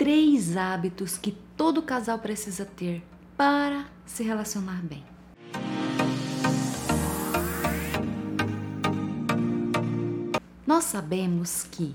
[0.00, 3.02] três hábitos que todo casal precisa ter
[3.36, 5.04] para se relacionar bem.
[10.66, 11.94] Nós sabemos que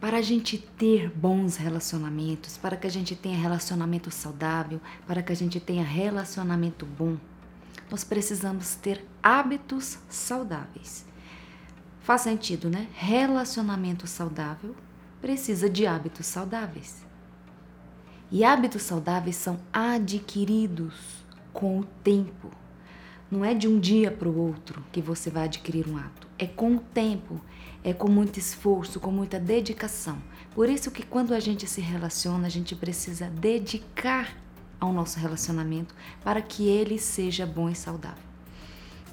[0.00, 5.32] para a gente ter bons relacionamentos, para que a gente tenha relacionamento saudável, para que
[5.32, 7.16] a gente tenha relacionamento bom,
[7.90, 11.04] nós precisamos ter hábitos saudáveis.
[11.98, 12.86] Faz sentido, né?
[12.92, 14.76] Relacionamento saudável
[15.20, 17.09] precisa de hábitos saudáveis.
[18.32, 20.94] E hábitos saudáveis são adquiridos
[21.52, 22.50] com o tempo.
[23.30, 26.46] Não é de um dia para o outro que você vai adquirir um hábito, é
[26.46, 27.40] com o tempo,
[27.82, 30.18] é com muito esforço, com muita dedicação.
[30.54, 34.36] Por isso que quando a gente se relaciona, a gente precisa dedicar
[34.80, 38.30] ao nosso relacionamento para que ele seja bom e saudável.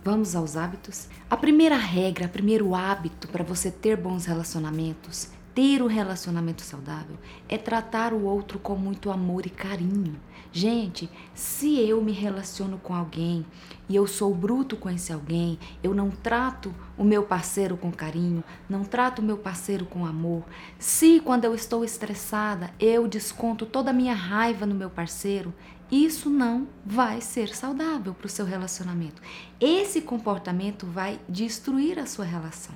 [0.03, 1.07] Vamos aos hábitos?
[1.29, 7.17] A primeira regra, o primeiro hábito para você ter bons relacionamentos, ter um relacionamento saudável,
[7.49, 10.15] é tratar o outro com muito amor e carinho.
[10.51, 13.43] Gente, se eu me relaciono com alguém
[13.89, 18.43] e eu sou bruto com esse alguém, eu não trato o meu parceiro com carinho,
[18.69, 20.43] não trato o meu parceiro com amor.
[20.77, 25.51] Se quando eu estou estressada, eu desconto toda a minha raiva no meu parceiro,
[25.89, 29.23] isso não vai ser saudável para o seu relacionamento.
[29.59, 32.75] Esse comportamento vai destruir a sua relação.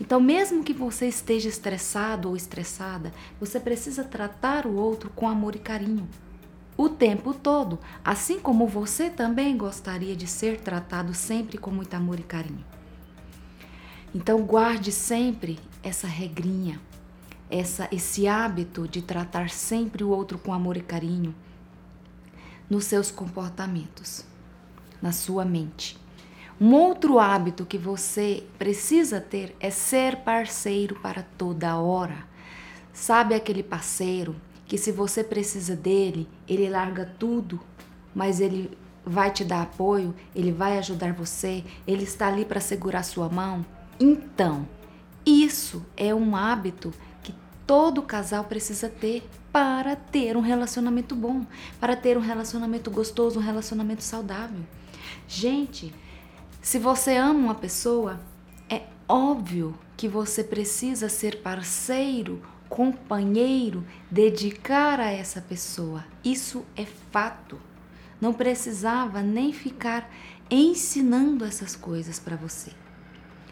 [0.00, 5.56] Então, mesmo que você esteja estressado ou estressada, você precisa tratar o outro com amor
[5.56, 6.08] e carinho
[6.76, 12.20] o tempo todo, assim como você também gostaria de ser tratado sempre com muito amor
[12.20, 12.64] e carinho.
[14.14, 16.80] Então guarde sempre essa regrinha,
[17.50, 21.34] essa esse hábito de tratar sempre o outro com amor e carinho
[22.68, 24.24] nos seus comportamentos,
[25.00, 25.96] na sua mente.
[26.58, 32.26] Um outro hábito que você precisa ter é ser parceiro para toda hora.
[32.94, 34.34] Sabe aquele parceiro
[34.66, 37.60] que se você precisa dele, ele larga tudo,
[38.14, 38.70] mas ele
[39.04, 43.64] vai te dar apoio, ele vai ajudar você, ele está ali para segurar sua mão.
[44.00, 44.66] Então,
[45.26, 46.92] isso é um hábito
[47.22, 47.34] que
[47.66, 51.44] todo casal precisa ter para ter um relacionamento bom,
[51.78, 54.60] para ter um relacionamento gostoso, um relacionamento saudável.
[55.28, 55.94] Gente,
[56.66, 58.18] se você ama uma pessoa,
[58.68, 66.04] é óbvio que você precisa ser parceiro companheiro dedicar a essa pessoa.
[66.24, 67.60] Isso é fato.
[68.20, 70.10] Não precisava nem ficar
[70.50, 72.72] ensinando essas coisas para você.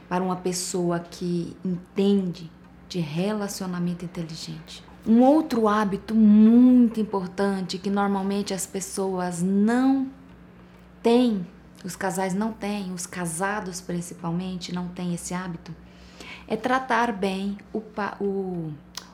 [0.08, 2.50] Para uma pessoa que entende
[2.88, 4.82] de relacionamento inteligente.
[5.06, 10.10] Um outro hábito muito importante que normalmente as pessoas não
[11.00, 11.46] têm,
[11.84, 15.74] os casais não têm, os casados principalmente não têm esse hábito,
[16.48, 17.82] é tratar bem o,
[18.20, 18.72] o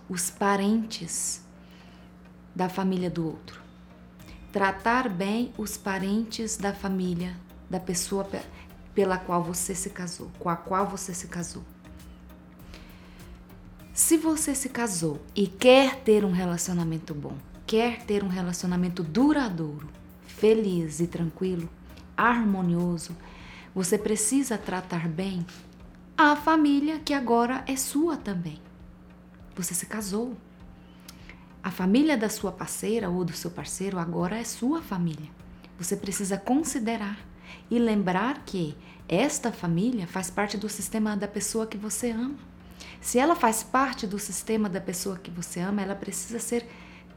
[0.08, 1.41] os parentes
[2.54, 3.60] da família do outro.
[4.53, 7.36] Tratar bem os parentes da família
[7.70, 8.28] da pessoa
[8.92, 11.62] pela qual você se casou, com a qual você se casou.
[13.94, 19.88] Se você se casou e quer ter um relacionamento bom, quer ter um relacionamento duradouro,
[20.26, 21.69] feliz e tranquilo,
[22.16, 23.16] harmonioso,
[23.75, 25.47] você precisa tratar bem
[26.16, 28.60] a família que agora é sua também.
[29.56, 30.37] Você se casou.
[31.62, 35.31] A família da sua parceira ou do seu parceiro agora é sua família.
[35.78, 37.19] Você precisa considerar
[37.70, 38.76] e lembrar que
[39.09, 42.38] esta família faz parte do sistema da pessoa que você ama.
[43.00, 46.69] Se ela faz parte do sistema da pessoa que você ama, ela precisa ser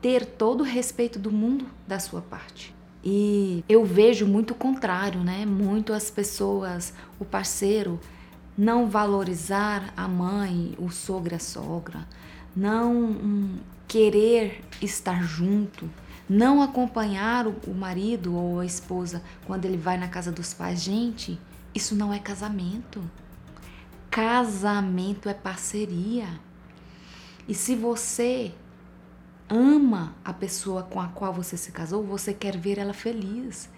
[0.02, 2.74] ter todo o respeito do mundo da sua parte.
[3.04, 5.46] E eu vejo muito o contrário, né?
[5.46, 8.00] Muito as pessoas, o parceiro
[8.58, 12.08] não valorizar a mãe, o sogro, a sogra,
[12.56, 15.90] não um, querer estar junto,
[16.30, 20.82] não acompanhar o marido ou a esposa quando ele vai na casa dos pais.
[20.82, 21.40] Gente,
[21.76, 23.04] isso não é casamento.
[24.10, 26.28] Casamento é parceria.
[27.48, 28.54] E se você
[29.50, 33.70] ama a pessoa com a qual você se casou, você quer ver ela feliz.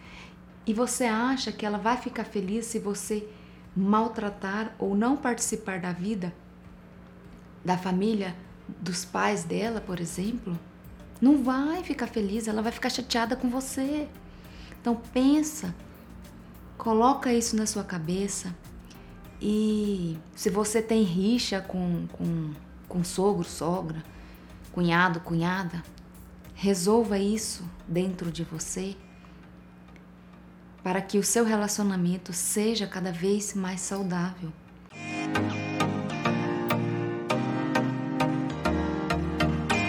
[0.66, 3.28] E você acha que ela vai ficar feliz se você
[3.76, 6.34] maltratar ou não participar da vida
[7.66, 8.36] da família
[8.80, 10.58] dos pais dela, por exemplo,
[11.20, 14.08] não vai ficar feliz, ela vai ficar chateada com você.
[14.80, 15.74] Então pensa,
[16.78, 18.56] coloca isso na sua cabeça
[19.42, 22.52] e se você tem rixa com, com,
[22.88, 24.04] com sogro, sogra,
[24.76, 25.82] cunhado, cunhada,
[26.54, 28.98] resolva isso dentro de você
[30.84, 34.52] para que o seu relacionamento seja cada vez mais saudável.